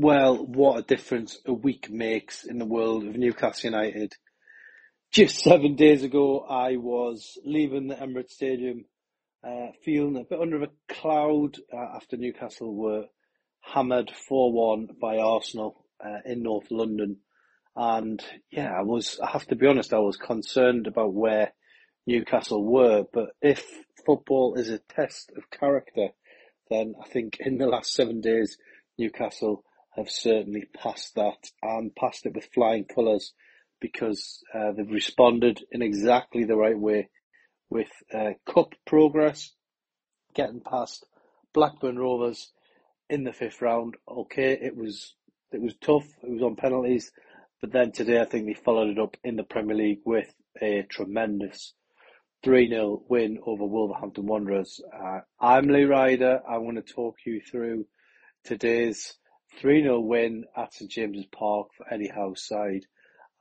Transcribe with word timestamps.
Well, 0.00 0.46
what 0.46 0.78
a 0.78 0.82
difference 0.82 1.38
a 1.44 1.52
week 1.52 1.90
makes 1.90 2.44
in 2.44 2.58
the 2.58 2.64
world 2.64 3.02
of 3.04 3.16
Newcastle 3.16 3.72
United. 3.72 4.14
Just 5.10 5.40
seven 5.40 5.74
days 5.74 6.04
ago, 6.04 6.46
I 6.48 6.76
was 6.76 7.36
leaving 7.44 7.88
the 7.88 7.96
Emirates 7.96 8.30
Stadium, 8.30 8.84
uh, 9.42 9.72
feeling 9.84 10.16
a 10.16 10.22
bit 10.22 10.38
under 10.38 10.62
a 10.62 10.68
cloud 10.88 11.56
uh, 11.72 11.96
after 11.96 12.16
Newcastle 12.16 12.76
were 12.76 13.06
hammered 13.60 14.12
4-1 14.30 15.00
by 15.00 15.18
Arsenal 15.18 15.84
uh, 15.98 16.18
in 16.24 16.44
North 16.44 16.70
London. 16.70 17.16
And 17.74 18.24
yeah, 18.52 18.70
I 18.70 18.82
was, 18.82 19.18
I 19.20 19.30
have 19.30 19.48
to 19.48 19.56
be 19.56 19.66
honest, 19.66 19.92
I 19.92 19.98
was 19.98 20.16
concerned 20.16 20.86
about 20.86 21.12
where 21.12 21.54
Newcastle 22.06 22.64
were. 22.64 23.02
But 23.12 23.30
if 23.42 23.66
football 24.06 24.54
is 24.54 24.68
a 24.68 24.78
test 24.78 25.32
of 25.36 25.50
character, 25.50 26.10
then 26.70 26.94
I 27.04 27.08
think 27.08 27.38
in 27.40 27.58
the 27.58 27.66
last 27.66 27.92
seven 27.92 28.20
days, 28.20 28.58
Newcastle 28.96 29.64
have 29.96 30.10
certainly 30.10 30.64
passed 30.76 31.14
that 31.16 31.50
and 31.62 31.94
passed 31.94 32.26
it 32.26 32.34
with 32.34 32.48
flying 32.54 32.84
colours 32.84 33.32
because 33.80 34.42
uh, 34.54 34.72
they've 34.72 34.90
responded 34.90 35.62
in 35.70 35.82
exactly 35.82 36.44
the 36.44 36.56
right 36.56 36.78
way 36.78 37.08
with 37.70 37.88
uh, 38.14 38.30
cup 38.46 38.74
progress, 38.86 39.52
getting 40.34 40.60
past 40.60 41.06
Blackburn 41.52 41.98
Rovers 41.98 42.52
in 43.08 43.24
the 43.24 43.32
fifth 43.32 43.62
round. 43.62 43.96
Okay, 44.08 44.52
it 44.52 44.76
was 44.76 45.14
it 45.52 45.60
was 45.60 45.74
tough. 45.80 46.06
It 46.22 46.30
was 46.30 46.42
on 46.42 46.56
penalties, 46.56 47.10
but 47.60 47.72
then 47.72 47.92
today 47.92 48.20
I 48.20 48.24
think 48.24 48.46
they 48.46 48.54
followed 48.54 48.90
it 48.90 48.98
up 48.98 49.16
in 49.24 49.36
the 49.36 49.44
Premier 49.44 49.76
League 49.76 50.00
with 50.04 50.32
a 50.60 50.82
tremendous 50.88 51.74
3 52.44 52.68
0 52.68 53.02
win 53.08 53.38
over 53.44 53.64
Wolverhampton 53.64 54.26
Wanderers. 54.26 54.80
Uh, 54.94 55.20
I'm 55.40 55.68
Lee 55.68 55.84
Ryder. 55.84 56.40
I 56.48 56.58
want 56.58 56.76
to 56.76 56.92
talk 56.94 57.16
you 57.24 57.40
through 57.40 57.86
today's 58.44 59.14
3 59.60 59.82
0 59.82 60.00
win 60.00 60.44
at 60.56 60.74
St 60.74 60.90
James's 60.90 61.26
Park 61.26 61.68
for 61.76 61.92
Eddie 61.92 62.10
Howe's 62.14 62.46
side. 62.46 62.86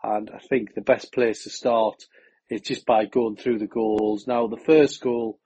And 0.03 0.29
I 0.29 0.39
think 0.39 0.73
the 0.73 0.81
best 0.81 1.11
place 1.11 1.43
to 1.43 1.49
start 1.49 2.03
is 2.49 2.61
just 2.61 2.85
by 2.85 3.05
going 3.05 3.35
through 3.35 3.59
the 3.59 3.67
goals. 3.67 4.27
Now, 4.27 4.47
the 4.47 4.57
first 4.57 5.01
goal, 5.01 5.39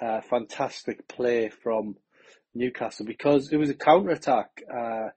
uh, 0.00 0.20
fantastic 0.22 1.08
play 1.08 1.48
from 1.48 1.96
Newcastle 2.54 3.06
because 3.06 3.52
it 3.52 3.56
was 3.56 3.70
a 3.70 3.74
counter 3.74 4.10
attack. 4.10 4.62
Uh, 4.72 5.08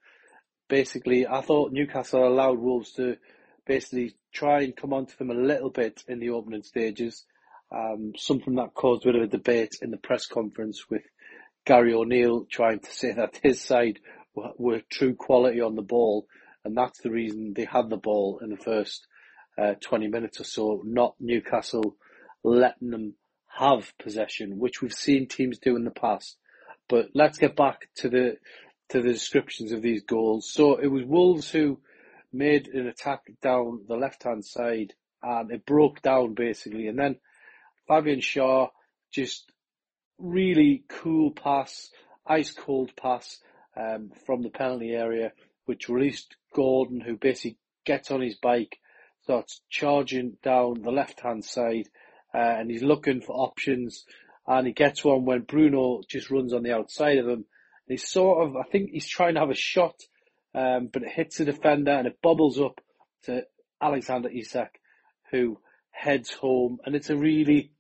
basically, 0.68 1.28
I 1.28 1.42
thought 1.42 1.72
Newcastle 1.72 2.28
allowed 2.28 2.60
Wolves 2.60 2.94
to 2.94 3.18
basically 3.66 4.16
try 4.34 4.62
and 4.62 4.76
come 4.76 4.94
onto 4.94 5.16
them 5.18 5.32
a 5.32 5.36
little 5.36 5.70
bit 5.70 6.04
in 6.08 6.20
the 6.20 6.32
opening 6.32 6.64
stages. 6.64 7.26
Um, 7.72 8.14
something 8.18 8.56
that 8.56 8.74
caused 8.74 9.04
a 9.04 9.12
bit 9.12 9.16
of 9.16 9.22
a 9.22 9.28
debate 9.28 9.76
in 9.82 9.92
the 9.92 9.98
press 9.98 10.26
conference 10.26 10.90
with 10.90 11.04
Gary 11.66 11.94
O'Neill 11.94 12.46
trying 12.50 12.80
to 12.80 12.92
say 12.92 13.12
that 13.16 13.40
his 13.42 13.62
side 13.62 14.00
were, 14.40 14.52
were 14.58 14.82
true 14.90 15.16
quality 15.16 15.62
on 15.62 15.76
the 15.76 15.82
ball, 15.82 16.28
and 16.64 16.76
that's 16.76 17.00
the 17.00 17.12
reason 17.12 17.54
they 17.54 17.66
had 17.66 17.90
the 17.90 17.98
ball 17.98 18.40
in 18.42 18.50
the 18.50 18.58
first 18.58 19.08
uh, 19.58 19.74
20 19.82 20.08
minutes 20.08 20.40
or 20.40 20.44
so, 20.44 20.82
not 20.86 21.16
Newcastle 21.20 21.96
letting 22.44 22.92
them 22.92 23.16
have 23.48 23.94
possession, 23.98 24.60
which 24.60 24.82
we've 24.82 24.94
seen 24.94 25.28
teams 25.28 25.60
do 25.60 25.76
in 25.76 25.84
the 25.84 25.92
past. 25.92 26.38
But 26.88 27.10
let's 27.14 27.38
get 27.38 27.56
back 27.56 27.90
to 27.98 28.10
the 28.10 28.38
to 28.90 29.02
the 29.02 29.14
descriptions 29.14 29.72
of 29.72 29.84
these 29.84 30.02
goals. 30.04 30.52
So 30.52 30.78
it 30.78 30.88
was 30.88 31.04
Wolves 31.06 31.52
who 31.52 31.80
made 32.34 32.68
an 32.70 32.88
attack 32.88 33.22
down 33.40 33.82
the 33.88 33.96
left 33.96 34.24
hand 34.24 34.44
side, 34.44 34.94
and 35.22 35.52
it 35.52 35.66
broke 35.66 36.02
down 36.02 36.34
basically, 36.34 36.88
and 36.88 36.98
then 36.98 37.18
Fabian 37.88 38.20
Schär 38.20 38.70
just 39.12 39.52
really 40.18 40.84
cool 40.88 41.32
pass, 41.32 41.90
ice 42.26 42.52
cold 42.52 42.92
pass 42.96 43.40
um, 43.80 44.12
from 44.26 44.42
the 44.42 44.50
penalty 44.50 44.92
area, 44.92 45.32
which 45.66 45.90
released 45.90 46.36
Gordon, 46.54 47.00
who 47.00 47.16
basically 47.16 47.58
gets 47.86 48.12
on 48.12 48.22
his 48.22 48.36
bike, 48.36 48.80
starts 49.24 49.62
charging 49.70 50.38
down 50.44 50.82
the 50.82 50.92
left 50.92 51.22
hand 51.22 51.46
side, 51.46 51.88
uh, 52.34 52.38
and 52.38 52.70
he's 52.70 52.84
looking 52.84 53.22
for 53.22 53.34
options. 53.34 54.06
And 54.48 54.66
he 54.68 54.74
gets 54.74 55.04
one 55.04 55.26
when 55.26 55.42
Bruno 55.42 56.02
just 56.10 56.32
runs 56.32 56.54
on 56.54 56.64
the 56.64 56.74
outside 56.74 57.20
of 57.20 57.28
him. 57.28 57.34
And 57.34 57.46
he's 57.88 58.10
sort 58.10 58.48
of, 58.48 58.56
I 58.56 58.64
think 58.64 58.90
he's 58.92 59.08
trying 59.08 59.36
to 59.36 59.42
have 59.42 59.52
a 59.52 59.56
shot, 59.56 59.96
um, 60.56 60.90
but 60.92 61.04
it 61.04 61.12
hits 61.12 61.38
the 61.38 61.46
defender 61.46 61.92
and 61.92 62.08
it 62.08 62.22
bubbles 62.22 62.60
up 62.60 62.82
to 63.26 63.44
Alexander 63.82 64.30
Isak, 64.30 64.80
who 65.32 65.60
heads 65.92 66.32
home. 66.32 66.80
And 66.84 66.96
it's 66.96 67.12
a 67.12 67.16
really 67.16 67.72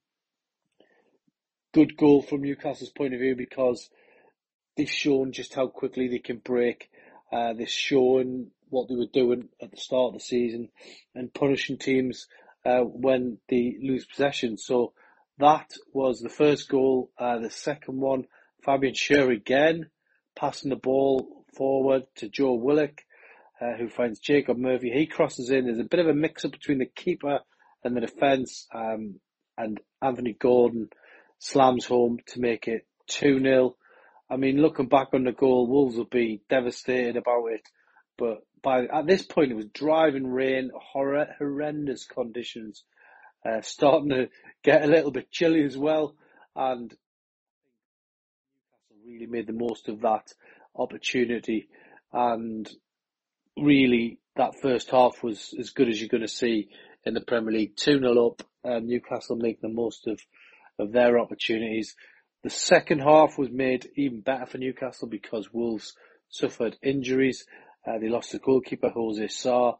good 1.73 1.97
goal 1.97 2.21
from 2.21 2.41
Newcastle's 2.41 2.91
point 2.91 3.13
of 3.15 3.19
view 3.19 3.35
because 3.35 3.89
they've 4.79 4.89
shown 4.89 5.33
just 5.33 5.53
how 5.53 5.67
quickly 5.67 6.07
they 6.07 6.19
can 6.19 6.37
break. 6.37 6.89
Uh, 7.33 7.51
they've 7.51 7.69
shown 7.69 8.47
what 8.69 8.87
they 8.87 8.95
were 8.95 9.11
doing 9.11 9.49
at 9.61 9.71
the 9.71 9.77
start 9.77 10.07
of 10.07 10.13
the 10.13 10.19
season 10.21 10.69
and 11.13 11.33
punishing 11.33 11.77
teams 11.77 12.27
uh, 12.65 12.79
when 12.79 13.39
they 13.49 13.75
lose 13.81 14.05
possession. 14.05 14.57
So 14.57 14.93
that 15.37 15.69
was 15.91 16.21
the 16.21 16.29
first 16.29 16.69
goal. 16.69 17.11
Uh, 17.17 17.39
the 17.39 17.49
second 17.49 17.99
one, 17.99 18.23
Fabian 18.63 18.93
Schär 18.93 19.35
again, 19.35 19.89
passing 20.33 20.69
the 20.69 20.77
ball 20.77 21.43
forward 21.57 22.03
to 22.15 22.29
Joe 22.29 22.53
Willock, 22.53 23.01
uh, 23.59 23.73
who 23.77 23.89
finds 23.89 24.19
Jacob 24.19 24.57
Murphy. 24.57 24.91
He 24.91 25.07
crosses 25.07 25.49
in. 25.49 25.65
There's 25.65 25.79
a 25.79 25.83
bit 25.83 25.99
of 25.99 26.07
a 26.07 26.13
mix 26.13 26.45
up 26.45 26.51
between 26.51 26.77
the 26.77 26.85
keeper 26.85 27.39
and 27.83 27.97
the 27.97 28.01
defence, 28.01 28.65
um, 28.73 29.19
and 29.57 29.81
Anthony 30.01 30.37
Gordon 30.39 30.89
slams 31.37 31.85
home 31.85 32.19
to 32.27 32.39
make 32.39 32.69
it 32.69 32.87
2 33.07 33.41
0. 33.41 33.75
I 34.29 34.37
mean, 34.37 34.61
looking 34.61 34.87
back 34.87 35.09
on 35.13 35.23
the 35.23 35.31
goal, 35.31 35.67
Wolves 35.67 35.97
will 35.97 36.05
be 36.05 36.41
devastated 36.49 37.17
about 37.17 37.45
it. 37.47 37.67
But 38.17 38.39
by 38.61 38.85
at 38.85 39.07
this 39.07 39.23
point, 39.23 39.51
it 39.51 39.55
was 39.55 39.65
driving 39.73 40.27
rain, 40.27 40.71
horror, 40.75 41.35
horrendous 41.37 42.05
conditions, 42.05 42.83
uh, 43.45 43.61
starting 43.61 44.09
to 44.09 44.29
get 44.63 44.83
a 44.83 44.87
little 44.87 45.11
bit 45.11 45.31
chilly 45.31 45.63
as 45.63 45.77
well. 45.77 46.15
And 46.55 46.93
Newcastle 48.91 48.97
really 49.05 49.25
made 49.25 49.47
the 49.47 49.53
most 49.53 49.89
of 49.89 50.01
that 50.01 50.31
opportunity. 50.75 51.69
And 52.11 52.69
really, 53.57 54.19
that 54.35 54.61
first 54.61 54.91
half 54.91 55.23
was 55.23 55.53
as 55.59 55.71
good 55.71 55.89
as 55.89 55.99
you're 55.99 56.09
going 56.09 56.21
to 56.21 56.27
see 56.27 56.69
in 57.05 57.13
the 57.13 57.21
Premier 57.21 57.53
League. 57.53 57.75
2 57.77 57.99
0 57.99 58.27
up, 58.27 58.43
and 58.63 58.87
Newcastle 58.87 59.37
making 59.37 59.69
the 59.69 59.75
most 59.75 60.07
of 60.07 60.19
of 60.79 60.91
their 60.93 61.19
opportunities. 61.19 61.95
The 62.43 62.49
second 62.49 62.99
half 62.99 63.37
was 63.37 63.49
made 63.51 63.89
even 63.95 64.21
better 64.21 64.45
for 64.45 64.57
Newcastle 64.57 65.07
because 65.07 65.51
Wolves 65.51 65.93
suffered 66.29 66.77
injuries. 66.81 67.45
Uh, 67.85 67.97
they 67.99 68.07
lost 68.07 68.31
the 68.31 68.39
goalkeeper 68.39 68.89
Jose 68.89 69.27
Sa, 69.27 69.73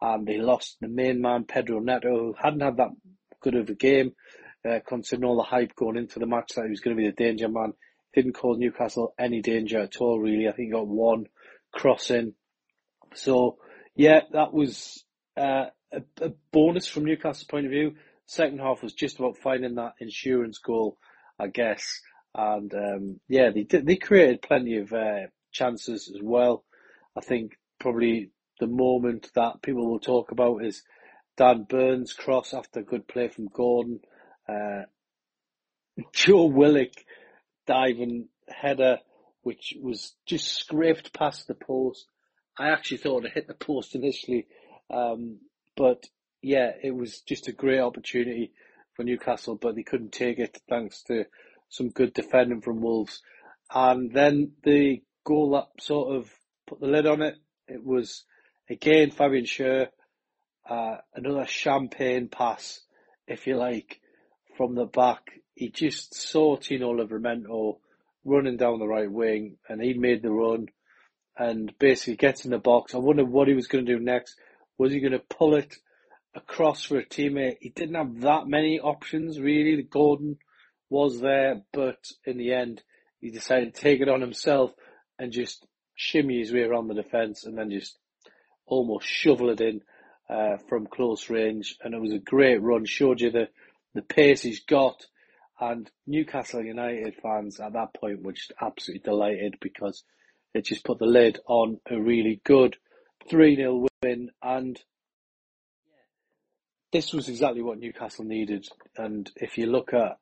and 0.00 0.26
they 0.26 0.38
lost 0.38 0.76
the 0.80 0.88
main 0.88 1.20
man 1.20 1.44
Pedro 1.44 1.80
Neto, 1.80 2.08
who 2.08 2.34
hadn't 2.38 2.60
had 2.60 2.78
that 2.78 2.90
good 3.40 3.54
of 3.54 3.68
a 3.68 3.74
game, 3.74 4.12
uh, 4.68 4.78
considering 4.86 5.28
all 5.28 5.36
the 5.36 5.42
hype 5.42 5.74
going 5.74 5.96
into 5.96 6.18
the 6.18 6.26
match 6.26 6.52
that 6.54 6.64
he 6.64 6.70
was 6.70 6.80
going 6.80 6.96
to 6.96 7.02
be 7.02 7.08
the 7.08 7.14
danger 7.14 7.48
man. 7.48 7.72
Didn't 8.14 8.32
cause 8.32 8.56
Newcastle 8.58 9.14
any 9.18 9.42
danger 9.42 9.80
at 9.80 9.96
all, 10.00 10.18
really. 10.18 10.48
I 10.48 10.52
think 10.52 10.68
he 10.68 10.72
got 10.72 10.86
one 10.86 11.26
crossing. 11.70 12.32
So, 13.14 13.58
yeah, 13.94 14.20
that 14.32 14.54
was 14.54 15.04
uh, 15.36 15.66
a, 15.92 16.02
a 16.22 16.32
bonus 16.50 16.86
from 16.86 17.04
Newcastle's 17.04 17.44
point 17.44 17.66
of 17.66 17.72
view. 17.72 17.94
Second 18.24 18.58
half 18.58 18.82
was 18.82 18.94
just 18.94 19.18
about 19.18 19.36
finding 19.38 19.74
that 19.74 19.94
insurance 20.00 20.58
goal, 20.58 20.96
I 21.38 21.48
guess. 21.48 22.00
And 22.34 22.72
um, 22.74 23.20
yeah, 23.28 23.50
they 23.50 23.64
they 23.64 23.96
created 23.96 24.42
plenty 24.42 24.76
of 24.76 24.92
uh, 24.92 25.26
chances 25.52 26.12
as 26.14 26.20
well. 26.22 26.64
I 27.16 27.20
think 27.20 27.56
probably 27.78 28.30
the 28.60 28.66
moment 28.66 29.30
that 29.34 29.62
people 29.62 29.86
will 29.88 30.00
talk 30.00 30.32
about 30.32 30.64
is 30.64 30.82
Dan 31.36 31.66
Burn's 31.68 32.12
cross 32.12 32.54
after 32.54 32.80
a 32.80 32.84
good 32.84 33.06
play 33.08 33.28
from 33.28 33.48
Gordon. 33.48 34.00
Uh, 34.48 34.82
Joe 36.12 36.46
Willock 36.46 36.92
diving 37.66 38.28
header, 38.48 38.98
which 39.42 39.74
was 39.80 40.14
just 40.26 40.46
scraped 40.46 41.14
past 41.14 41.46
the 41.46 41.54
post. 41.54 42.06
I 42.58 42.70
actually 42.70 42.98
thought 42.98 43.24
it 43.24 43.32
hit 43.34 43.48
the 43.48 43.54
post 43.54 43.94
initially, 43.94 44.46
um, 44.90 45.38
but 45.76 46.04
yeah, 46.42 46.70
it 46.82 46.94
was 46.94 47.20
just 47.20 47.48
a 47.48 47.52
great 47.52 47.80
opportunity 47.80 48.52
for 48.96 49.04
Newcastle, 49.04 49.56
but 49.56 49.74
they 49.74 49.82
couldn't 49.82 50.12
take 50.12 50.38
it 50.38 50.58
thanks 50.68 51.02
to 51.04 51.26
some 51.68 51.90
good 51.90 52.14
defending 52.14 52.62
from 52.62 52.80
Wolves. 52.80 53.22
And 53.70 54.12
then 54.12 54.52
the 54.64 55.02
goal 55.24 55.50
that 55.52 55.82
sort 55.82 56.16
of 56.16 56.30
put 56.66 56.80
the 56.80 56.86
lid 56.86 57.06
on 57.06 57.22
it, 57.22 57.36
it 57.68 57.84
was 57.84 58.24
again 58.70 59.10
Fabian 59.10 59.44
Schär, 59.44 59.88
uh, 60.68 60.96
another 61.14 61.46
champagne 61.46 62.28
pass, 62.28 62.80
if 63.26 63.46
you 63.46 63.56
like, 63.56 64.00
from 64.56 64.74
the 64.74 64.86
back. 64.86 65.22
He 65.54 65.70
just 65.70 66.14
saw 66.14 66.56
Tino 66.56 66.92
Livramento 66.92 67.78
running 68.24 68.56
down 68.56 68.78
the 68.78 68.86
right 68.86 69.10
wing 69.10 69.56
and 69.68 69.80
he 69.80 69.94
made 69.94 70.22
the 70.22 70.30
run 70.30 70.66
and 71.38 71.72
basically 71.78 72.16
gets 72.16 72.44
in 72.44 72.50
the 72.50 72.58
box. 72.58 72.94
I 72.94 72.98
wonder 72.98 73.24
what 73.24 73.48
he 73.48 73.54
was 73.54 73.66
going 73.66 73.86
to 73.86 73.96
do 73.96 74.02
next. 74.02 74.36
Was 74.78 74.92
he 74.92 75.00
going 75.00 75.12
to 75.12 75.18
pull 75.18 75.54
it 75.54 75.76
across 76.36 76.84
for 76.84 76.98
a 76.98 77.04
teammate. 77.04 77.56
He 77.60 77.70
didn't 77.70 77.94
have 77.96 78.20
that 78.20 78.46
many 78.46 78.78
options 78.78 79.40
really. 79.40 79.76
The 79.76 79.82
Gordon 79.82 80.38
was 80.90 81.20
there, 81.20 81.62
but 81.72 81.98
in 82.24 82.36
the 82.36 82.52
end, 82.52 82.82
he 83.20 83.30
decided 83.30 83.74
to 83.74 83.80
take 83.80 84.00
it 84.00 84.08
on 84.08 84.20
himself 84.20 84.72
and 85.18 85.32
just 85.32 85.66
shimmy 85.94 86.38
his 86.38 86.52
way 86.52 86.62
around 86.62 86.88
the 86.88 86.94
defence 86.94 87.44
and 87.44 87.56
then 87.56 87.70
just 87.70 87.98
almost 88.66 89.06
shovel 89.06 89.50
it 89.50 89.60
in 89.60 89.80
uh, 90.28 90.58
from 90.68 90.86
close 90.86 91.30
range. 91.30 91.76
And 91.82 91.94
it 91.94 92.00
was 92.00 92.12
a 92.12 92.18
great 92.18 92.60
run, 92.60 92.84
showed 92.84 93.20
you 93.20 93.30
the, 93.30 93.48
the 93.94 94.02
pace 94.02 94.42
he's 94.42 94.64
got. 94.64 95.06
And 95.58 95.90
Newcastle 96.06 96.62
United 96.62 97.14
fans 97.22 97.58
at 97.60 97.72
that 97.72 97.94
point 97.94 98.22
were 98.22 98.32
just 98.32 98.52
absolutely 98.60 99.02
delighted 99.02 99.56
because 99.60 100.04
it 100.52 100.66
just 100.66 100.84
put 100.84 100.98
the 100.98 101.06
lid 101.06 101.38
on 101.46 101.80
a 101.90 101.98
really 101.98 102.40
good 102.44 102.76
3 103.30 103.56
0 103.56 103.86
win. 104.02 104.30
And 104.42 104.78
this 106.96 107.12
was 107.12 107.28
exactly 107.28 107.60
what 107.60 107.78
Newcastle 107.78 108.24
needed. 108.24 108.66
And 108.96 109.30
if 109.36 109.58
you 109.58 109.66
look 109.66 109.92
at 109.92 110.16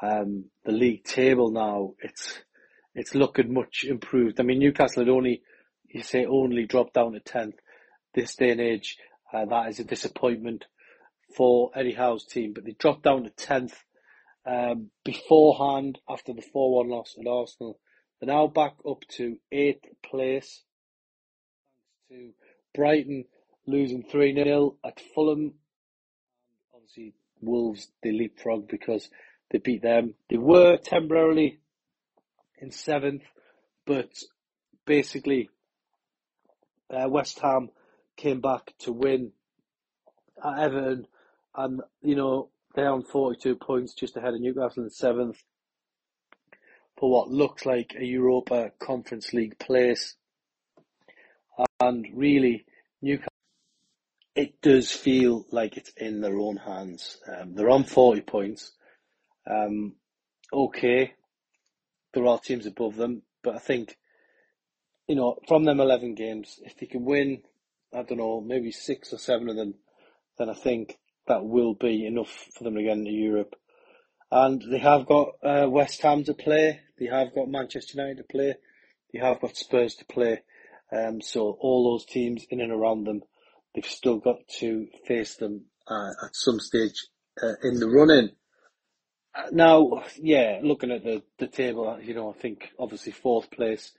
um, 0.00 0.44
the 0.64 0.70
league 0.70 1.02
table 1.02 1.50
now, 1.50 1.94
it's 2.00 2.38
it's 2.94 3.14
looking 3.14 3.52
much 3.52 3.84
improved. 3.84 4.38
I 4.38 4.44
mean, 4.44 4.60
Newcastle 4.60 5.02
had 5.02 5.08
only, 5.08 5.42
you 5.88 6.02
say, 6.02 6.24
only 6.24 6.66
dropped 6.66 6.94
down 6.94 7.12
to 7.12 7.20
tenth 7.20 7.56
this 8.14 8.36
day 8.36 8.50
and 8.50 8.60
age. 8.60 8.98
Uh, 9.32 9.46
that 9.46 9.68
is 9.70 9.80
a 9.80 9.84
disappointment 9.84 10.66
for 11.36 11.70
Eddie 11.74 11.94
Howe's 11.94 12.26
team, 12.26 12.52
but 12.54 12.64
they 12.64 12.76
dropped 12.78 13.02
down 13.02 13.24
to 13.24 13.30
tenth 13.30 13.74
um, 14.46 14.90
beforehand 15.04 15.98
after 16.08 16.34
the 16.34 16.44
four-one 16.52 16.90
loss 16.90 17.16
at 17.18 17.26
Arsenal. 17.26 17.80
They're 18.20 18.32
now 18.32 18.46
back 18.46 18.74
up 18.88 19.00
to 19.16 19.38
eighth 19.50 19.86
place, 20.04 20.62
thanks 21.18 21.96
to 22.10 22.32
Brighton 22.74 23.24
losing 23.66 24.02
three 24.02 24.34
0 24.34 24.76
at 24.84 25.00
Fulham. 25.14 25.54
Obviously, 26.82 27.14
Wolves 27.40 27.88
they 28.02 28.10
leapfrog 28.10 28.68
because 28.68 29.08
they 29.50 29.58
beat 29.58 29.82
them. 29.82 30.14
They 30.28 30.36
were 30.36 30.78
temporarily 30.78 31.60
in 32.58 32.72
seventh, 32.72 33.22
but 33.86 34.08
basically 34.84 35.48
uh, 36.90 37.08
West 37.08 37.38
Ham 37.38 37.70
came 38.16 38.40
back 38.40 38.72
to 38.80 38.92
win 38.92 39.30
at 40.44 40.58
Everton, 40.58 41.06
and 41.54 41.82
you 42.02 42.16
know 42.16 42.48
they're 42.74 42.90
on 42.90 43.04
42 43.04 43.54
points, 43.56 43.94
just 43.94 44.16
ahead 44.16 44.34
of 44.34 44.40
Newcastle 44.40 44.82
in 44.82 44.90
seventh 44.90 45.40
for 46.98 47.10
what 47.10 47.30
looks 47.30 47.64
like 47.64 47.94
a 47.96 48.04
Europa 48.04 48.72
Conference 48.80 49.32
League 49.32 49.58
place. 49.60 50.16
And 51.80 52.06
really, 52.12 52.64
Newcastle, 53.00 53.31
does 54.62 54.90
feel 54.90 55.44
like 55.50 55.76
it's 55.76 55.92
in 55.96 56.20
their 56.20 56.38
own 56.38 56.56
hands. 56.56 57.18
Um, 57.28 57.54
they're 57.54 57.70
on 57.70 57.84
40 57.84 58.22
points. 58.22 58.72
Um, 59.48 59.96
okay, 60.52 61.14
there 62.14 62.26
are 62.26 62.38
teams 62.38 62.66
above 62.66 62.96
them, 62.96 63.22
but 63.42 63.56
I 63.56 63.58
think, 63.58 63.96
you 65.08 65.16
know, 65.16 65.36
from 65.48 65.64
them 65.64 65.80
11 65.80 66.14
games, 66.14 66.60
if 66.62 66.76
they 66.76 66.86
can 66.86 67.04
win, 67.04 67.42
I 67.92 68.02
don't 68.02 68.18
know, 68.18 68.40
maybe 68.40 68.70
six 68.70 69.12
or 69.12 69.18
seven 69.18 69.48
of 69.48 69.56
them, 69.56 69.74
then 70.38 70.48
I 70.48 70.54
think 70.54 70.96
that 71.26 71.44
will 71.44 71.74
be 71.74 72.06
enough 72.06 72.48
for 72.56 72.64
them 72.64 72.74
to 72.76 72.82
get 72.82 72.96
into 72.96 73.10
Europe. 73.10 73.54
And 74.30 74.62
they 74.70 74.78
have 74.78 75.06
got 75.06 75.28
uh, 75.42 75.68
West 75.68 76.00
Ham 76.02 76.24
to 76.24 76.34
play, 76.34 76.80
they 76.98 77.06
have 77.06 77.34
got 77.34 77.48
Manchester 77.48 77.98
United 77.98 78.18
to 78.18 78.24
play, 78.24 78.54
they 79.12 79.18
have 79.18 79.40
got 79.40 79.56
Spurs 79.56 79.96
to 79.96 80.04
play. 80.04 80.42
Um, 80.90 81.20
so 81.20 81.56
all 81.60 81.90
those 81.90 82.06
teams 82.06 82.44
in 82.50 82.60
and 82.60 82.72
around 82.72 83.04
them, 83.04 83.22
they've 83.74 83.84
still 83.84 84.18
got 84.18 84.36
to 84.58 84.86
face 85.06 85.36
them 85.36 85.66
uh, 85.88 86.10
at 86.24 86.34
some 86.34 86.60
stage 86.60 87.06
uh, 87.42 87.54
in 87.62 87.80
the 87.80 87.88
running. 87.88 88.30
Now, 89.50 90.04
yeah, 90.20 90.60
looking 90.62 90.90
at 90.90 91.04
the, 91.04 91.22
the 91.38 91.46
table, 91.46 91.98
you 92.02 92.14
know, 92.14 92.30
I 92.30 92.38
think 92.38 92.70
obviously 92.78 93.12
fourth 93.12 93.50
place 93.50 93.92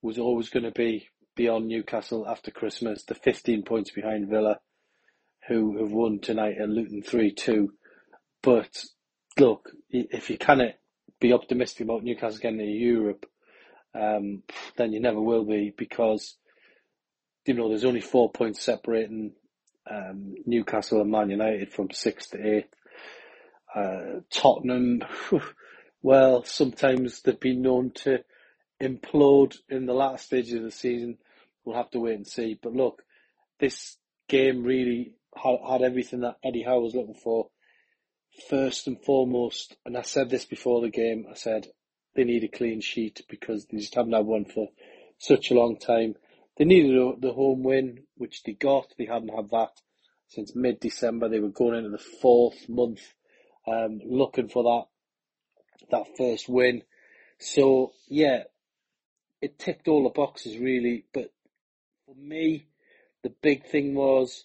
was 0.00 0.18
always 0.18 0.48
going 0.48 0.64
to 0.64 0.70
be 0.70 1.08
beyond 1.36 1.68
Newcastle 1.68 2.26
after 2.26 2.50
Christmas. 2.50 3.04
The 3.04 3.14
15 3.14 3.62
points 3.64 3.90
behind 3.90 4.28
Villa, 4.28 4.60
who 5.48 5.78
have 5.78 5.90
won 5.90 6.18
tonight 6.20 6.56
at 6.60 6.68
Luton 6.68 7.02
3-2. 7.02 7.68
But 8.42 8.84
look, 9.38 9.70
if 9.90 10.30
you 10.30 10.38
cannot 10.38 10.74
be 11.20 11.32
optimistic 11.32 11.84
about 11.84 12.04
Newcastle 12.04 12.38
getting 12.40 12.58
to 12.58 12.64
Europe, 12.64 13.26
um, 13.94 14.42
then 14.76 14.92
you 14.92 15.00
never 15.00 15.20
will 15.20 15.44
be 15.44 15.72
because, 15.76 16.36
you 17.46 17.54
know, 17.54 17.68
there's 17.68 17.84
only 17.84 18.00
four 18.00 18.30
points 18.30 18.62
separating 18.62 19.32
um, 19.90 20.34
Newcastle 20.46 21.00
and 21.00 21.10
Man 21.10 21.30
United 21.30 21.72
from 21.72 21.90
sixth 21.90 22.30
to 22.30 22.56
eighth. 22.56 22.74
Uh, 23.74 24.20
Tottenham, 24.30 25.02
well, 26.02 26.44
sometimes 26.44 27.22
they've 27.22 27.38
been 27.38 27.62
known 27.62 27.90
to 27.90 28.20
implode 28.80 29.56
in 29.68 29.86
the 29.86 29.94
last 29.94 30.26
stages 30.26 30.54
of 30.54 30.62
the 30.62 30.70
season. 30.70 31.18
We'll 31.64 31.76
have 31.76 31.90
to 31.90 32.00
wait 32.00 32.16
and 32.16 32.26
see. 32.26 32.58
But 32.60 32.72
look, 32.74 33.02
this 33.58 33.96
game 34.28 34.62
really 34.62 35.14
had, 35.36 35.58
had 35.68 35.82
everything 35.82 36.20
that 36.20 36.38
Eddie 36.44 36.62
Howe 36.62 36.80
was 36.80 36.94
looking 36.94 37.14
for. 37.14 37.48
First 38.48 38.86
and 38.86 39.00
foremost, 39.00 39.76
and 39.86 39.96
I 39.96 40.02
said 40.02 40.28
this 40.28 40.44
before 40.44 40.80
the 40.80 40.90
game, 40.90 41.26
I 41.30 41.34
said 41.34 41.68
they 42.14 42.24
need 42.24 42.44
a 42.44 42.48
clean 42.48 42.80
sheet 42.80 43.22
because 43.28 43.66
they 43.66 43.78
just 43.78 43.94
haven't 43.94 44.12
had 44.12 44.26
one 44.26 44.44
for 44.44 44.68
such 45.18 45.50
a 45.50 45.54
long 45.54 45.78
time. 45.78 46.14
They 46.56 46.64
needed 46.64 47.20
the 47.20 47.32
home 47.32 47.62
win, 47.62 48.04
which 48.16 48.42
they 48.44 48.52
got. 48.52 48.94
They 48.96 49.06
hadn't 49.06 49.34
had 49.34 49.50
that 49.50 49.80
since 50.28 50.54
mid-December. 50.54 51.28
They 51.28 51.40
were 51.40 51.48
going 51.48 51.78
into 51.78 51.90
the 51.90 51.98
fourth 51.98 52.68
month 52.68 53.00
um, 53.66 54.00
looking 54.04 54.48
for 54.48 54.62
that 54.62 54.84
that 55.90 56.16
first 56.16 56.48
win. 56.48 56.82
So 57.38 57.92
yeah, 58.08 58.44
it 59.40 59.58
ticked 59.58 59.88
all 59.88 60.04
the 60.04 60.10
boxes 60.10 60.58
really. 60.58 61.04
But 61.12 61.32
for 62.06 62.14
me, 62.14 62.66
the 63.22 63.32
big 63.42 63.66
thing 63.66 63.94
was 63.94 64.44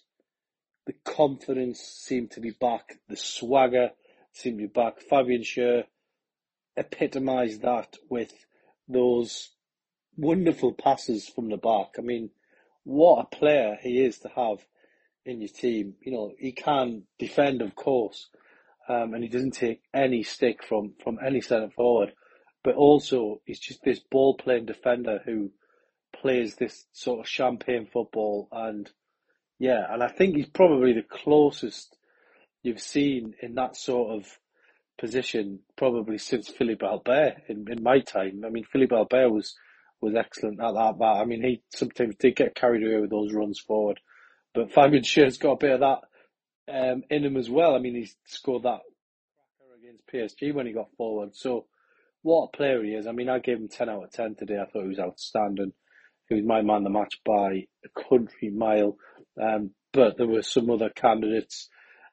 the 0.86 0.94
confidence 1.04 1.80
seemed 1.80 2.32
to 2.32 2.40
be 2.40 2.50
back, 2.50 2.98
the 3.08 3.16
swagger 3.16 3.90
seemed 4.32 4.58
to 4.58 4.66
be 4.66 4.72
back. 4.72 5.00
Fabian 5.00 5.42
Schär 5.42 5.84
epitomised 6.76 7.62
that 7.62 7.96
with 8.08 8.32
those 8.88 9.50
wonderful 10.16 10.72
passes 10.72 11.28
from 11.28 11.48
the 11.48 11.56
back. 11.56 11.94
I 11.98 12.02
mean, 12.02 12.30
what 12.84 13.20
a 13.20 13.36
player 13.36 13.78
he 13.80 14.04
is 14.04 14.18
to 14.20 14.28
have 14.28 14.58
in 15.24 15.40
your 15.40 15.48
team. 15.48 15.94
You 16.02 16.12
know, 16.12 16.32
he 16.38 16.52
can 16.52 17.04
defend, 17.18 17.62
of 17.62 17.74
course, 17.74 18.28
um, 18.88 19.14
and 19.14 19.22
he 19.22 19.28
doesn't 19.28 19.52
take 19.52 19.82
any 19.94 20.22
stick 20.22 20.64
from, 20.64 20.94
from 21.02 21.18
any 21.24 21.40
centre 21.40 21.70
forward. 21.70 22.12
But 22.62 22.74
also, 22.74 23.40
he's 23.44 23.60
just 23.60 23.82
this 23.82 24.00
ball 24.00 24.36
playing 24.36 24.66
defender 24.66 25.20
who 25.24 25.50
plays 26.14 26.56
this 26.56 26.86
sort 26.92 27.20
of 27.20 27.28
champagne 27.28 27.86
football. 27.90 28.48
And 28.52 28.90
yeah, 29.58 29.86
and 29.90 30.02
I 30.02 30.08
think 30.08 30.36
he's 30.36 30.48
probably 30.48 30.92
the 30.92 31.02
closest 31.02 31.96
you've 32.62 32.80
seen 32.80 33.34
in 33.40 33.54
that 33.54 33.76
sort 33.76 34.16
of 34.16 34.38
position 34.98 35.60
probably 35.76 36.18
since 36.18 36.48
Philippe 36.48 36.84
Albert 36.84 37.36
in, 37.48 37.66
in 37.70 37.82
my 37.82 38.00
time. 38.00 38.42
I 38.44 38.50
mean, 38.50 38.64
Philippe 38.70 38.94
Albert 38.94 39.30
was, 39.30 39.54
was 40.00 40.14
excellent 40.14 40.60
at 40.60 40.74
that, 40.74 40.96
but 40.98 41.14
I 41.16 41.24
mean, 41.24 41.42
he 41.42 41.62
sometimes 41.74 42.16
did 42.16 42.36
get 42.36 42.54
carried 42.54 42.82
away 42.82 43.00
with 43.00 43.10
those 43.10 43.32
runs 43.32 43.58
forward. 43.58 44.00
But 44.54 44.72
Fabian 44.72 45.02
Schär's 45.02 45.38
got 45.38 45.52
a 45.52 45.56
bit 45.56 45.72
of 45.72 45.80
that 45.80 46.00
um, 46.72 47.02
in 47.10 47.24
him 47.24 47.36
as 47.36 47.48
well. 47.48 47.74
I 47.74 47.78
mean, 47.78 47.94
he 47.94 48.08
scored 48.26 48.64
that 48.64 48.80
against 49.78 50.06
PSG 50.12 50.54
when 50.54 50.66
he 50.66 50.72
got 50.72 50.94
forward. 50.96 51.34
So, 51.34 51.66
what 52.22 52.50
a 52.52 52.56
player 52.56 52.82
he 52.82 52.90
is. 52.92 53.06
I 53.06 53.12
mean, 53.12 53.28
I 53.28 53.38
gave 53.38 53.58
him 53.58 53.68
10 53.68 53.88
out 53.88 54.04
of 54.04 54.12
10 54.12 54.36
today. 54.36 54.58
I 54.58 54.66
thought 54.66 54.82
he 54.82 54.88
was 54.88 54.98
outstanding. 54.98 55.72
He 56.28 56.34
was 56.34 56.44
my 56.44 56.62
man 56.62 56.84
the 56.84 56.90
match 56.90 57.20
by 57.24 57.66
a 57.84 58.08
country 58.08 58.50
mile. 58.50 58.96
Um, 59.40 59.70
but 59.92 60.16
there 60.16 60.26
were 60.26 60.42
some 60.42 60.70
other 60.70 60.90
candidates 60.90 61.68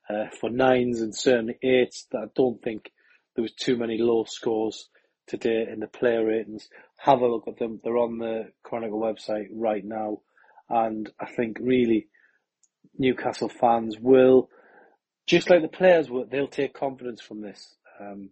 uh, 0.10 0.28
for 0.40 0.50
nines 0.50 1.02
and 1.02 1.14
certainly 1.16 1.58
eights 1.62 2.08
that 2.12 2.20
I 2.20 2.26
don't 2.36 2.62
think 2.62 2.92
there 3.36 3.44
was 3.44 3.54
too 3.54 3.78
many 3.78 3.98
low 3.98 4.24
scores 4.24 4.90
today 5.28 5.68
in 5.72 5.80
the 5.80 5.88
player 5.88 6.26
ratings. 6.26 6.70
Have 6.98 7.22
a 7.22 7.28
look 7.28 7.48
at 7.48 7.58
them. 7.58 7.80
They're 7.84 7.98
on 7.98 8.18
the 8.18 8.52
Chronicle 8.64 9.00
website 9.00 9.48
right 9.52 9.84
now. 9.84 10.22
And 10.70 11.10
I 11.20 11.28
think 11.28 11.58
really 11.62 12.08
Newcastle 12.98 13.50
fans 13.50 13.98
will, 14.00 14.50
just 15.26 15.50
like 15.50 15.62
the 15.62 15.68
players 15.68 16.10
will, 16.10 16.26
they'll 16.26 16.48
take 16.48 16.74
confidence 16.74 17.22
from 17.22 17.42
this. 17.42 17.76
Um, 18.00 18.30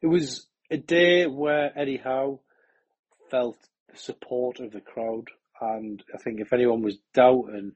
it 0.00 0.06
was 0.06 0.46
a 0.70 0.76
day 0.76 1.26
where 1.26 1.76
Eddie 1.76 2.00
Howe 2.02 2.40
felt 3.30 3.56
the 3.90 3.98
support 3.98 4.60
of 4.60 4.72
the 4.72 4.80
crowd, 4.80 5.28
and 5.60 6.02
I 6.14 6.18
think 6.18 6.40
if 6.40 6.52
anyone 6.52 6.82
was 6.82 6.98
doubting 7.14 7.72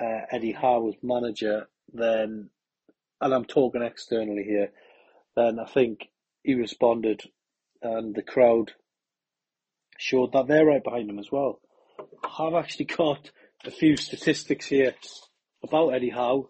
uh, 0.00 0.20
Eddie 0.30 0.52
Howe 0.52 0.88
as 0.88 0.94
manager, 1.02 1.68
then, 1.92 2.50
and 3.20 3.34
I'm 3.34 3.44
talking 3.44 3.82
externally 3.82 4.44
here, 4.44 4.70
then 5.36 5.58
I 5.58 5.66
think 5.70 6.08
he 6.48 6.54
responded, 6.54 7.20
and 7.82 8.14
the 8.14 8.22
crowd 8.22 8.72
showed 9.98 10.32
that 10.32 10.46
they're 10.46 10.64
right 10.64 10.82
behind 10.82 11.10
him 11.10 11.18
as 11.18 11.30
well. 11.30 11.60
I've 12.24 12.54
actually 12.54 12.86
got 12.86 13.30
a 13.66 13.70
few 13.70 13.98
statistics 13.98 14.64
here 14.64 14.94
about 15.62 15.90
Eddie 15.90 16.08
Howe, 16.08 16.48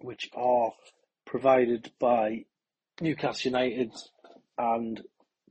which 0.00 0.30
are 0.34 0.72
provided 1.26 1.92
by 2.00 2.46
Newcastle 2.98 3.50
United, 3.50 3.92
and 4.56 5.02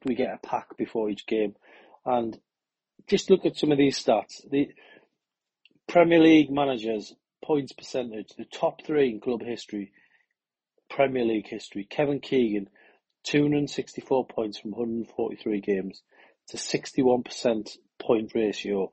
we 0.04 0.16
get 0.16 0.34
a 0.34 0.48
pack 0.48 0.76
before 0.76 1.12
each 1.12 1.28
game. 1.28 1.54
And 2.08 2.36
just 3.06 3.30
look 3.30 3.46
at 3.46 3.56
some 3.56 3.72
of 3.72 3.78
these 3.78 4.04
stats. 4.04 4.50
The 4.50 4.70
Premier 5.88 6.20
League 6.20 6.50
managers 6.50 7.14
points 7.46 7.72
percentage, 7.72 8.30
the 8.36 8.46
top 8.46 8.84
three 8.84 9.12
in 9.12 9.20
club 9.20 9.44
history, 9.44 9.92
Premier 10.90 11.24
League 11.24 11.48
history. 11.48 11.86
Kevin 11.88 12.20
Keegan, 12.20 12.68
264 13.24 14.28
points 14.28 14.60
from 14.60 14.72
143 14.72 15.62
games 15.62 16.02
to 16.50 16.58
61% 16.58 17.78
point 18.00 18.32
ratio. 18.36 18.92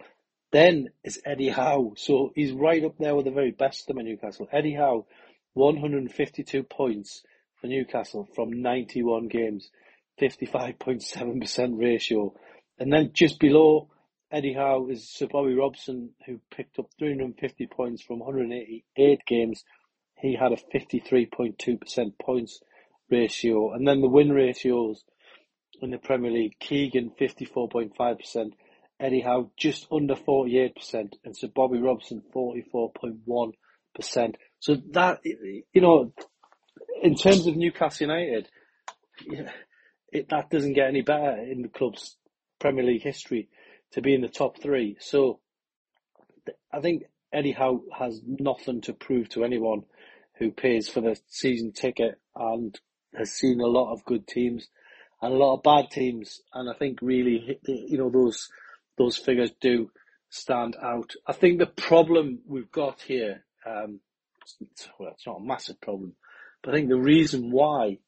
Then 0.52 0.90
is 1.04 1.20
Eddie 1.24 1.48
Howe. 1.48 1.94
So 1.96 2.32
he's 2.34 2.52
right 2.52 2.84
up 2.84 2.98
there 2.98 3.14
with 3.14 3.24
the 3.24 3.30
very 3.30 3.52
best 3.52 3.88
of 3.88 3.96
them 3.96 4.04
Newcastle. 4.04 4.48
Eddie 4.52 4.74
Howe, 4.74 5.06
152 5.54 6.62
points 6.64 7.22
for 7.60 7.66
Newcastle 7.66 8.28
from 8.34 8.62
91 8.62 9.28
games, 9.28 9.70
55.7% 10.20 11.78
ratio. 11.78 12.34
And 12.78 12.92
then 12.92 13.10
just 13.12 13.38
below 13.38 13.88
Eddie 14.32 14.54
Howe 14.54 14.88
is 14.88 15.08
Sir 15.08 15.26
Bobby 15.26 15.54
Robson, 15.54 16.10
who 16.26 16.40
picked 16.50 16.78
up 16.78 16.86
350 16.98 17.66
points 17.66 18.02
from 18.02 18.20
188 18.20 19.20
games. 19.26 19.64
He 20.16 20.36
had 20.36 20.52
a 20.52 20.56
53.2% 20.56 22.18
points 22.18 22.60
ratio. 23.10 23.72
And 23.72 23.86
then 23.86 24.00
the 24.00 24.08
win 24.08 24.30
ratios 24.30 25.04
in 25.80 25.90
the 25.90 25.98
Premier 25.98 26.30
League, 26.30 26.58
Keegan 26.60 27.12
54.5%, 27.20 28.52
Eddie 28.98 29.20
Howe 29.20 29.50
just 29.56 29.86
under 29.90 30.14
48%, 30.14 30.72
and 31.24 31.36
Sir 31.36 31.48
Bobby 31.54 31.78
Robson 31.78 32.22
44.1%. 32.34 34.34
So 34.58 34.76
that, 34.92 35.20
you 35.24 35.80
know, 35.80 36.12
in 37.02 37.14
terms 37.14 37.46
of 37.46 37.56
Newcastle 37.56 38.08
United, 38.08 38.48
it, 40.12 40.28
that 40.28 40.50
doesn't 40.50 40.74
get 40.74 40.88
any 40.88 41.02
better 41.02 41.36
in 41.36 41.62
the 41.62 41.68
club's 41.68 42.16
Premier 42.58 42.84
League 42.84 43.02
history 43.02 43.48
to 43.92 44.02
be 44.02 44.14
in 44.14 44.20
the 44.20 44.28
top 44.28 44.60
three. 44.60 44.96
So 45.00 45.40
I 46.72 46.80
think 46.80 47.04
Eddie 47.32 47.52
Howe 47.52 47.82
has 47.96 48.20
nothing 48.24 48.80
to 48.82 48.92
prove 48.92 49.28
to 49.30 49.44
anyone 49.44 49.84
who 50.38 50.50
pays 50.50 50.88
for 50.88 51.00
the 51.00 51.18
season 51.28 51.72
ticket 51.72 52.18
and 52.34 52.78
has 53.16 53.32
seen 53.32 53.60
a 53.60 53.66
lot 53.66 53.92
of 53.92 54.04
good 54.04 54.26
teams 54.26 54.68
and 55.20 55.32
a 55.32 55.36
lot 55.36 55.56
of 55.56 55.62
bad 55.62 55.90
teams. 55.90 56.40
And 56.54 56.68
I 56.70 56.74
think 56.74 56.98
really, 57.02 57.58
you 57.66 57.98
know, 57.98 58.10
those 58.10 58.48
those 58.98 59.16
figures 59.16 59.50
do 59.60 59.90
stand 60.28 60.76
out. 60.82 61.12
I 61.26 61.32
think 61.32 61.58
the 61.58 61.66
problem 61.66 62.40
we've 62.46 62.70
got 62.70 63.00
here, 63.00 63.44
um, 63.66 64.00
it's, 64.60 64.88
well, 64.98 65.10
it's 65.12 65.26
not 65.26 65.40
a 65.40 65.44
massive 65.44 65.80
problem, 65.80 66.14
but 66.62 66.72
I 66.72 66.76
think 66.76 66.88
the 66.88 66.96
reason 66.96 67.50
why 67.50 67.98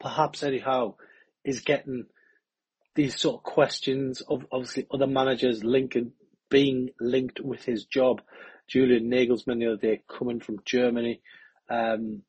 perhaps 0.00 0.42
Eddie 0.42 0.58
Howe 0.58 0.96
is 1.44 1.60
getting 1.60 2.06
these 2.94 3.18
sort 3.18 3.36
of 3.36 3.42
questions 3.42 4.20
of 4.20 4.46
obviously 4.52 4.86
other 4.92 5.06
managers 5.06 5.64
linking 5.64 6.12
being 6.50 6.90
linked 7.00 7.40
with 7.40 7.64
his 7.64 7.84
job. 7.84 8.20
Julian 8.68 9.10
Nagelsmann 9.10 9.58
the 9.58 9.66
other 9.66 9.76
day 9.76 10.02
coming 10.08 10.40
from 10.40 10.60
Germany. 10.64 11.20
Um, 11.68 12.22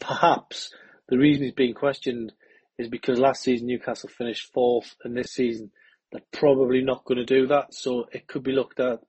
perhaps 0.00 0.72
the 1.08 1.18
reason 1.18 1.44
he's 1.44 1.52
being 1.52 1.74
questioned 1.74 2.32
is 2.78 2.88
because 2.88 3.18
last 3.18 3.42
season 3.42 3.66
Newcastle 3.66 4.08
finished 4.08 4.52
fourth, 4.52 4.96
and 5.04 5.16
this 5.16 5.32
season 5.32 5.70
they're 6.10 6.22
probably 6.32 6.82
not 6.82 7.04
going 7.04 7.18
to 7.18 7.24
do 7.24 7.46
that. 7.48 7.74
So 7.74 8.06
it 8.12 8.26
could 8.26 8.42
be 8.42 8.52
looked 8.52 8.80
at 8.80 9.00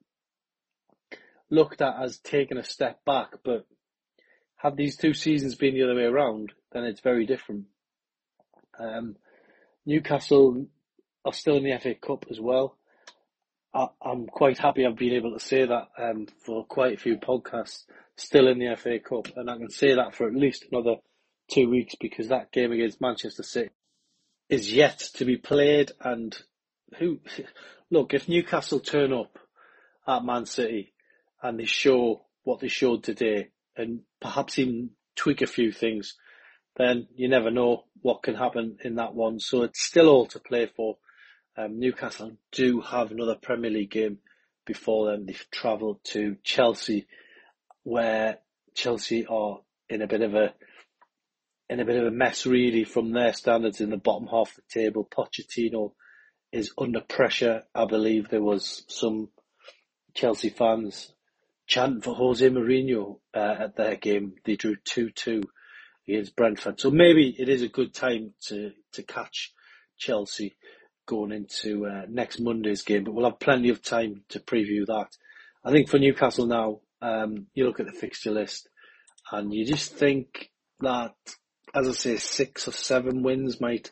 looked 1.49 1.81
at 1.81 2.01
as 2.01 2.19
taking 2.19 2.57
a 2.57 2.63
step 2.63 3.03
back. 3.05 3.29
But 3.43 3.65
have 4.57 4.75
these 4.75 4.97
two 4.97 5.13
seasons 5.13 5.55
been 5.55 5.73
the 5.73 5.83
other 5.83 5.95
way 5.95 6.03
around, 6.03 6.53
then 6.71 6.83
it's 6.83 7.01
very 7.01 7.25
different. 7.25 7.65
Um, 8.79 9.15
Newcastle 9.85 10.67
are 11.25 11.33
still 11.33 11.57
in 11.57 11.63
the 11.63 11.77
FA 11.79 11.95
Cup 11.95 12.25
as 12.29 12.39
well. 12.39 12.77
I, 13.73 13.87
am 14.03 14.27
quite 14.27 14.57
happy 14.57 14.85
I've 14.85 14.97
been 14.97 15.13
able 15.13 15.33
to 15.33 15.39
say 15.43 15.65
that 15.65 15.89
um, 15.97 16.27
for 16.45 16.65
quite 16.65 16.93
a 16.93 16.99
few 16.99 17.17
podcasts. 17.17 17.83
Still 18.21 18.47
in 18.47 18.59
the 18.59 18.75
FA 18.75 18.99
Cup, 18.99 19.35
and 19.35 19.49
I 19.49 19.57
can 19.57 19.71
say 19.71 19.95
that 19.95 20.13
for 20.13 20.27
at 20.27 20.35
least 20.35 20.65
another 20.71 20.97
two 21.49 21.69
weeks 21.69 21.95
because 21.99 22.27
that 22.27 22.51
game 22.51 22.71
against 22.71 23.01
Manchester 23.01 23.41
City 23.41 23.71
is 24.47 24.71
yet 24.71 24.99
to 25.15 25.25
be 25.25 25.37
played. 25.37 25.91
And 25.99 26.37
who, 26.99 27.19
look, 27.89 28.13
if 28.13 28.29
Newcastle 28.29 28.79
turn 28.79 29.11
up 29.11 29.39
at 30.07 30.23
Man 30.23 30.45
City 30.45 30.93
and 31.41 31.59
they 31.59 31.65
show 31.65 32.25
what 32.43 32.59
they 32.59 32.67
showed 32.67 33.03
today, 33.03 33.49
and 33.75 34.01
perhaps 34.19 34.59
even 34.59 34.91
tweak 35.15 35.41
a 35.41 35.47
few 35.47 35.71
things, 35.71 36.15
then 36.77 37.07
you 37.15 37.27
never 37.27 37.49
know 37.49 37.85
what 38.01 38.21
can 38.21 38.35
happen 38.35 38.77
in 38.83 38.95
that 38.95 39.15
one. 39.15 39.39
So 39.39 39.63
it's 39.63 39.81
still 39.81 40.09
all 40.09 40.27
to 40.27 40.39
play 40.39 40.67
for. 40.67 40.97
Um, 41.57 41.79
Newcastle 41.79 42.37
do 42.51 42.81
have 42.81 43.11
another 43.11 43.35
Premier 43.35 43.71
League 43.71 43.91
game 43.91 44.19
before 44.65 45.11
them. 45.11 45.25
They've 45.25 45.47
travelled 45.51 46.03
to 46.05 46.37
Chelsea, 46.43 47.07
where 47.83 48.39
Chelsea 48.75 49.25
are 49.25 49.59
in 49.89 50.01
a 50.01 50.07
bit 50.07 50.21
of 50.21 50.35
a 50.35 50.53
in 51.69 51.79
a 51.79 51.85
bit 51.85 51.97
of 51.97 52.05
a 52.05 52.11
mess 52.11 52.45
really 52.45 52.83
from 52.83 53.11
their 53.11 53.31
standards 53.33 53.79
in 53.79 53.89
the 53.89 53.97
bottom 53.97 54.27
half 54.27 54.49
of 54.49 54.55
the 54.55 54.81
table. 54.81 55.07
Pochettino 55.09 55.93
is 56.51 56.73
under 56.77 56.99
pressure. 56.99 57.63
I 57.73 57.85
believe 57.85 58.27
there 58.27 58.43
was 58.43 58.83
some 58.89 59.29
Chelsea 60.13 60.49
fans 60.49 61.13
chanting 61.67 62.01
for 62.01 62.13
Jose 62.13 62.47
Mourinho 62.49 63.19
uh, 63.33 63.55
at 63.59 63.77
their 63.77 63.95
game. 63.95 64.33
They 64.43 64.57
drew 64.57 64.75
2-2 64.75 65.45
against 66.09 66.35
Brentford. 66.35 66.81
So 66.81 66.91
maybe 66.91 67.33
it 67.39 67.47
is 67.47 67.61
a 67.61 67.69
good 67.69 67.93
time 67.93 68.33
to, 68.47 68.71
to 68.93 69.03
catch 69.03 69.53
Chelsea 69.97 70.57
going 71.05 71.31
into 71.31 71.85
uh, 71.85 72.05
next 72.09 72.39
Monday's 72.39 72.81
game, 72.81 73.05
but 73.05 73.13
we'll 73.13 73.29
have 73.29 73.39
plenty 73.39 73.69
of 73.69 73.81
time 73.81 74.23
to 74.29 74.39
preview 74.39 74.85
that. 74.87 75.07
I 75.63 75.71
think 75.71 75.89
for 75.89 75.99
Newcastle 75.99 76.47
now, 76.47 76.81
um, 77.01 77.47
you 77.53 77.65
look 77.65 77.79
at 77.79 77.85
the 77.85 77.91
fixture 77.91 78.31
list 78.31 78.69
and 79.31 79.53
you 79.53 79.65
just 79.65 79.93
think 79.93 80.51
that, 80.81 81.13
as 81.73 81.87
I 81.87 81.91
say, 81.91 82.17
six 82.17 82.67
or 82.67 82.71
seven 82.71 83.23
wins 83.23 83.61
might 83.61 83.91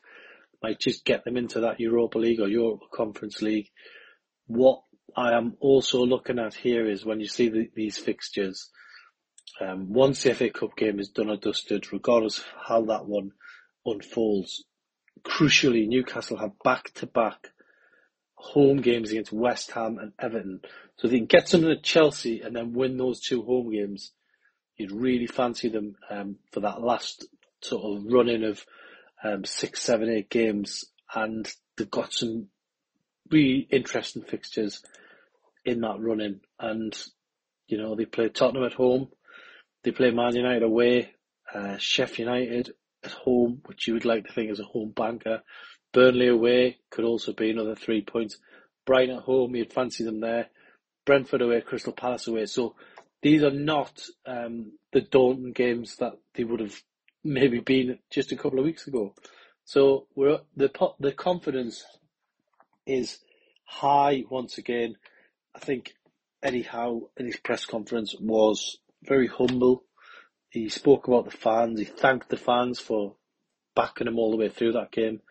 might 0.62 0.80
just 0.80 1.06
get 1.06 1.24
them 1.24 1.38
into 1.38 1.62
that 1.62 1.80
Europa 1.80 2.18
League 2.18 2.42
or 2.42 2.48
Europa 2.48 2.86
Conference 2.94 3.42
League. 3.42 3.70
What 4.48 4.82
I 5.16 5.34
am 5.34 5.56
also 5.62 6.06
looking 6.06 6.38
at 6.38 6.54
here 6.54 6.90
is 6.90 7.06
when 7.06 7.22
you 7.22 7.28
see 7.28 7.48
the, 7.48 7.70
these 7.74 7.98
fixtures, 7.98 8.70
um, 9.62 9.94
once 9.94 10.24
the 10.24 10.34
FA 10.34 10.50
Cup 10.50 10.76
game 10.76 11.00
is 11.00 11.10
done 11.10 11.30
or 11.30 11.38
dusted, 11.38 11.94
regardless 11.94 12.40
of 12.40 12.46
how 12.68 12.82
that 12.86 13.06
one 13.06 13.32
unfolds, 13.86 14.66
crucially, 15.24 15.88
Newcastle 15.88 16.38
have 16.38 16.60
back-to-back 16.64 17.52
home 18.40 18.78
games 18.78 19.12
against 19.12 19.34
West 19.34 19.72
Ham 19.72 19.98
and 20.00 20.14
Everton. 20.18 20.62
So 20.96 21.06
if 21.06 21.12
they 21.12 21.18
can 21.18 21.28
get 21.28 21.50
something 21.50 21.70
at 21.70 21.84
Chelsea 21.84 22.42
and 22.42 22.56
then 22.56 22.74
win 22.74 22.98
those 22.98 23.20
two 23.20 23.44
home 23.44 23.70
games, 23.72 24.12
you'd 24.78 24.94
really 24.94 25.28
fancy 25.28 25.68
them 25.68 25.96
um, 26.10 26.38
for 26.52 26.62
that 26.62 26.82
last 26.82 27.28
sort 27.62 27.84
of 27.84 28.12
run-in 28.12 28.46
of 28.46 28.66
um, 29.24 29.44
six, 29.44 29.82
seven, 29.82 30.10
eight 30.10 30.30
games. 30.30 30.86
And 31.14 31.52
they've 31.76 31.92
got 31.92 32.14
some 32.14 32.48
really 33.30 33.68
interesting 33.70 34.24
fixtures 34.24 34.82
in 35.66 35.82
that 35.82 36.00
run-in. 36.00 36.40
And, 36.60 36.98
you 37.68 37.78
know, 37.78 37.96
they 37.96 38.06
play 38.06 38.30
Tottenham 38.30 38.64
at 38.64 38.74
home, 38.74 39.10
they 39.84 39.92
play 39.92 40.12
Man 40.12 40.36
United 40.36 40.64
away, 40.64 41.12
uh, 41.54 41.76
Sheffield 41.78 42.20
United 42.20 42.72
at 43.04 43.12
home, 43.12 43.62
which 43.66 43.88
you 43.88 43.96
would 43.96 44.06
like 44.06 44.26
to 44.28 44.34
think 44.34 44.50
is 44.50 44.62
a 44.62 44.64
home 44.64 44.94
banker. 44.96 45.42
Burnley 45.94 46.28
away 46.28 46.78
could 46.92 47.06
also 47.06 47.34
be 47.34 47.50
another 47.50 47.76
three 47.76 48.02
points. 48.02 48.38
Brighton 48.86 49.18
at 49.18 49.24
home, 49.24 49.56
you'd 49.56 49.74
fancy 49.74 50.04
them 50.04 50.20
there. 50.20 50.50
Brentford 51.06 51.42
away, 51.42 51.62
Crystal 51.62 51.94
Palace 51.94 52.28
away. 52.28 52.46
So 52.46 52.76
these 53.22 53.44
are 53.44 53.52
not 53.52 54.00
um, 54.26 54.74
the 54.94 55.02
daunting 55.02 55.54
games 55.54 55.96
that 55.98 56.14
they 56.36 56.44
would 56.44 56.60
have 56.60 56.80
maybe 57.24 57.60
been 57.60 58.00
just 58.12 58.32
a 58.32 58.36
couple 58.36 58.60
of 58.60 58.66
weeks 58.66 58.88
ago. 58.88 59.14
So 59.66 60.08
we're 60.16 60.40
the 60.56 60.72
the 61.00 61.12
confidence 61.12 61.86
is 62.88 63.20
high 63.66 64.24
once 64.30 64.58
again. 64.58 64.96
I 65.56 65.60
think 65.60 65.94
Eddie 66.42 66.64
Howe 66.64 67.10
in 67.18 67.26
his 67.26 67.38
press 67.38 67.66
conference 67.66 68.16
was 68.20 68.78
very 69.04 69.28
humble. 69.28 69.84
He 70.50 70.70
spoke 70.70 71.08
about 71.08 71.26
the 71.26 71.38
fans. 71.38 71.80
He 71.80 71.86
thanked 71.86 72.30
the 72.30 72.38
fans 72.38 72.80
for 72.80 73.16
backing 73.76 74.08
him 74.08 74.18
all 74.18 74.32
the 74.32 74.38
way 74.38 74.50
through 74.50 74.74
that 74.74 74.92
game. 74.92 75.22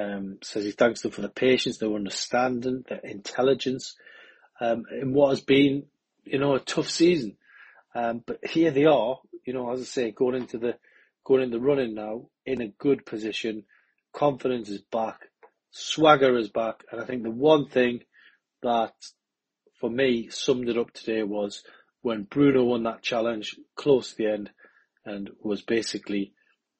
Um, 0.00 0.38
says 0.42 0.64
he 0.64 0.70
thanks 0.70 1.02
them 1.02 1.10
for 1.10 1.20
the 1.20 1.28
patience, 1.28 1.78
their 1.78 1.92
understanding, 1.92 2.84
their 2.88 3.00
intelligence, 3.00 3.96
um, 4.60 4.84
in 4.98 5.12
what 5.12 5.30
has 5.30 5.42
been, 5.42 5.84
you 6.24 6.38
know, 6.38 6.54
a 6.54 6.60
tough 6.60 6.88
season. 6.88 7.36
Um, 7.94 8.22
but 8.26 8.38
here 8.48 8.70
they 8.70 8.86
are, 8.86 9.18
you 9.44 9.52
know, 9.52 9.70
as 9.70 9.80
I 9.80 9.84
say, 9.84 10.10
going 10.10 10.36
into 10.36 10.58
the 10.58 10.76
going 11.24 11.42
in 11.42 11.50
the 11.50 11.60
running 11.60 11.94
now 11.94 12.28
in 12.46 12.62
a 12.62 12.68
good 12.68 13.04
position. 13.04 13.64
Confidence 14.12 14.70
is 14.70 14.80
back, 14.80 15.20
swagger 15.70 16.36
is 16.38 16.48
back, 16.48 16.84
and 16.90 17.00
I 17.00 17.04
think 17.04 17.22
the 17.22 17.30
one 17.30 17.68
thing 17.68 18.00
that 18.62 18.94
for 19.80 19.90
me 19.90 20.28
summed 20.30 20.68
it 20.68 20.78
up 20.78 20.92
today 20.92 21.22
was 21.22 21.62
when 22.02 22.22
Bruno 22.22 22.64
won 22.64 22.84
that 22.84 23.02
challenge 23.02 23.56
close 23.76 24.10
to 24.10 24.16
the 24.16 24.32
end 24.32 24.50
and 25.04 25.30
was 25.42 25.62
basically 25.62 26.32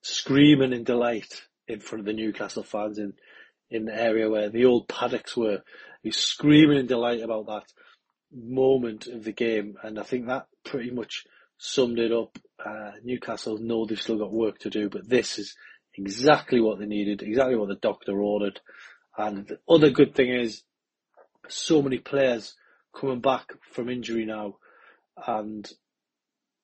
screaming 0.03 0.73
in 0.73 0.85
delight 0.85 1.43
in 1.71 1.81
front 1.81 2.01
of 2.01 2.07
the 2.07 2.13
Newcastle 2.13 2.63
fans 2.63 2.99
in, 2.99 3.15
in 3.71 3.85
the 3.85 3.95
area 3.95 4.29
where 4.29 4.51
the 4.51 4.65
old 4.65 4.89
paddocks 4.89 5.37
were. 5.37 5.63
He's 6.03 6.17
screaming 6.17 6.79
in 6.79 6.87
delight 6.87 7.23
about 7.23 7.47
that 7.47 7.65
moment 8.33 9.07
of 9.07 9.25
the 9.25 9.33
game, 9.33 9.77
and 9.83 9.99
I 9.99 10.03
think 10.03 10.27
that 10.27 10.47
pretty 10.65 10.91
much 10.91 11.25
summed 11.59 11.99
it 11.99 12.13
up. 12.13 12.39
Uh, 12.65 12.93
Newcastle 13.03 13.59
know 13.59 13.85
they've 13.85 14.01
still 14.01 14.19
got 14.19 14.33
work 14.33 14.59
to 14.61 14.71
do, 14.71 14.89
but 14.89 15.09
this 15.09 15.39
is 15.39 15.55
exactly 15.95 16.61
what 16.61 16.79
they 16.79 16.87
needed, 16.87 17.23
exactly 17.23 17.57
what 17.57 17.69
the 17.69 17.75
doctor 17.77 18.21
ordered. 18.21 18.61
And 19.17 19.47
the 19.47 19.59
other 19.69 19.91
good 19.91 20.15
thing 20.15 20.33
is, 20.33 20.63
so 21.49 21.83
many 21.83 21.99
players 21.99 22.55
coming 22.95 23.21
back 23.21 23.53
from 23.73 23.89
injury 23.89 24.25
now, 24.25 24.57
and 25.27 25.71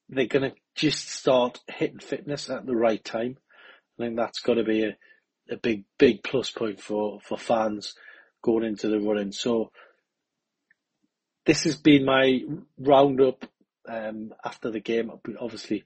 they're 0.09 0.27
going 0.27 0.51
to 0.51 0.57
just 0.75 1.09
start 1.09 1.61
hitting 1.67 1.99
fitness 1.99 2.49
at 2.49 2.67
the 2.67 2.77
right 2.77 3.05
time. 3.05 3.37
I 3.99 4.05
think 4.05 4.17
that's 4.17 4.41
got 4.41 4.55
to 4.55 4.65
be 4.65 4.85
a, 4.85 4.97
a 5.51 5.57
big, 5.57 5.85
big 5.99 6.23
plus 6.23 6.51
point 6.51 6.81
for, 6.81 7.21
for 7.21 7.39
fans 7.39 7.95
going 8.43 8.65
into 8.65 8.89
the 8.89 9.01
running. 9.01 9.33
So 9.33 9.71
this 11.45 11.65
has 11.65 11.77
been 11.77 12.05
my 12.05 12.41
roundup 12.79 13.47
um, 13.89 14.35
after 14.45 14.71
the 14.71 14.81
game. 14.81 15.11
I'll 15.11 15.21
be 15.25 15.37
obviously 15.41 15.85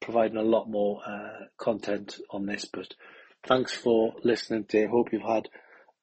providing 0.00 0.36
a 0.36 0.42
lot 0.42 0.68
more 0.68 1.00
uh, 1.06 1.44
content 1.56 2.18
on 2.30 2.46
this, 2.46 2.64
but 2.64 2.94
thanks 3.46 3.72
for 3.72 4.14
listening 4.22 4.64
today. 4.64 4.86
Hope 4.86 5.12
you've 5.12 5.22
had 5.22 5.48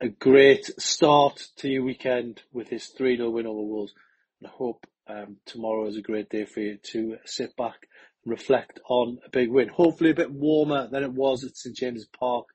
a 0.01 0.09
great 0.09 0.65
start 0.81 1.47
to 1.57 1.69
your 1.69 1.83
weekend 1.83 2.41
with 2.51 2.69
this 2.69 2.87
3 2.87 3.17
0 3.17 3.29
win 3.29 3.47
over 3.47 3.61
Wolves. 3.61 3.93
And 4.39 4.49
I 4.49 4.51
hope 4.51 4.85
um, 5.07 5.37
tomorrow 5.45 5.87
is 5.87 5.97
a 5.97 6.01
great 6.01 6.29
day 6.29 6.45
for 6.45 6.59
you 6.59 6.77
to 6.91 7.17
sit 7.25 7.55
back 7.55 7.87
reflect 8.25 8.79
on 8.89 9.19
a 9.25 9.29
big 9.29 9.49
win. 9.49 9.69
Hopefully 9.69 10.09
a 10.09 10.15
bit 10.15 10.31
warmer 10.31 10.87
than 10.87 11.03
it 11.03 11.13
was 11.13 11.43
at 11.43 11.55
St 11.55 11.75
James's 11.75 12.07
Park 12.07 12.45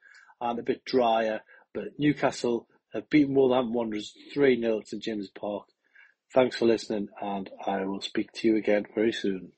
and 0.40 0.58
a 0.58 0.62
bit 0.62 0.84
drier. 0.84 1.40
But 1.72 1.98
Newcastle 1.98 2.66
have 2.92 3.08
beaten 3.08 3.34
Wolverhampton 3.34 3.74
Wanderers 3.74 4.14
3 4.34 4.60
0 4.60 4.80
at 4.80 4.88
St 4.88 5.02
James's 5.02 5.30
Park. 5.30 5.66
Thanks 6.32 6.56
for 6.56 6.66
listening, 6.66 7.08
and 7.20 7.50
I 7.66 7.84
will 7.84 8.00
speak 8.00 8.32
to 8.34 8.48
you 8.48 8.56
again 8.56 8.86
very 8.94 9.12
soon. 9.12 9.52